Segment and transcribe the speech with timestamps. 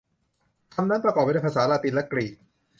[0.73, 2.33] คำนั้นประกอบไปด้วยภาษาละตินและกรีก